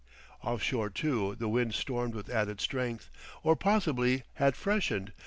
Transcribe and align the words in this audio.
Offshore, 0.41 0.89
too, 0.89 1.35
the 1.35 1.47
wind 1.47 1.75
stormed 1.75 2.15
with 2.15 2.27
added 2.27 2.59
strength, 2.59 3.11
or, 3.43 3.55
possibly, 3.55 4.23
had 4.33 4.55
freshened. 4.55 5.13